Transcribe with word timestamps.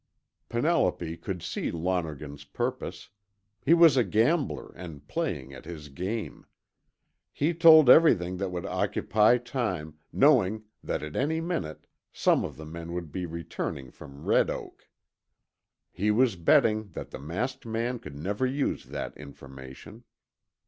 Penelope 0.49 1.15
could 1.17 1.43
see 1.43 1.69
Lonergan's 1.69 2.43
purpose. 2.43 3.09
He 3.63 3.75
was 3.75 3.97
a 3.97 4.03
gambler 4.03 4.73
and 4.75 5.07
playing 5.07 5.53
at 5.53 5.65
his 5.65 5.89
game. 5.89 6.47
He 7.31 7.53
told 7.53 7.87
everything 7.87 8.37
that 8.37 8.49
would 8.49 8.65
occupy 8.65 9.37
time, 9.37 9.99
knowing 10.11 10.63
that 10.83 11.03
at 11.03 11.15
any 11.15 11.39
minute 11.39 11.85
some 12.11 12.43
of 12.43 12.57
the 12.57 12.65
men 12.65 12.93
would 12.93 13.11
be 13.11 13.27
returning 13.27 13.91
from 13.91 14.25
Red 14.25 14.49
Oak. 14.49 14.89
He 15.91 16.09
was 16.09 16.35
betting 16.35 16.87
that 16.93 17.11
the 17.11 17.19
masked 17.19 17.67
man 17.67 17.99
could 17.99 18.15
never 18.15 18.47
use 18.47 18.85
that 18.85 19.15
information. 19.15 20.03